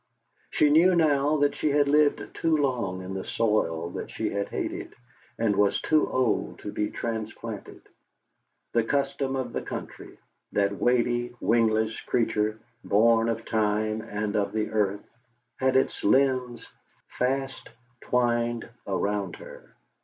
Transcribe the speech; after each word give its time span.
She 0.49 0.71
knew 0.71 0.95
now 0.95 1.37
that 1.37 1.53
she 1.55 1.69
had 1.69 1.87
lived 1.87 2.33
too 2.33 2.57
long 2.57 3.03
in 3.03 3.13
the 3.13 3.23
soil 3.23 3.91
that 3.91 4.09
she 4.09 4.31
had 4.31 4.49
hated; 4.49 4.95
and 5.37 5.55
was 5.55 5.79
too 5.79 6.11
old 6.11 6.57
to 6.61 6.71
be 6.71 6.89
transplanted. 6.89 7.83
The 8.73 8.83
custom 8.83 9.35
of 9.35 9.53
the 9.53 9.61
country 9.61 10.17
that 10.53 10.75
weighty, 10.79 11.35
wingless 11.39 12.01
creature 12.01 12.59
born 12.83 13.29
of 13.29 13.45
time 13.45 14.01
and 14.01 14.35
of 14.35 14.53
the 14.53 14.71
earth 14.71 15.07
had 15.57 15.75
its 15.75 16.03
limbs 16.03 16.67
fast 17.07 17.69
twined 17.99 18.67
around 18.87 19.35
her. 19.35 19.75